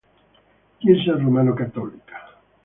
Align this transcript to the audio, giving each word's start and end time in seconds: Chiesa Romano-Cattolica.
Chiesa 0.79 1.15
Romano-Cattolica. 1.15 2.17